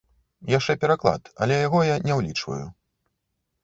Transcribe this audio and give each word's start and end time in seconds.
Яшчэ 0.57 0.75
пераклад, 0.85 1.23
але 1.45 1.61
яго 1.67 1.79
я 1.93 2.01
не 2.09 2.13
ўлічваю. 2.23 2.63